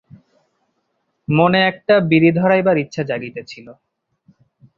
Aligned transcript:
মনে 1.27 1.59
একটা 1.67 1.95
বিড়ি 2.09 2.29
ধরাইবার 2.31 2.75
ইচ্ছা 2.77 3.01
জাগিতেছিল। 3.03 3.67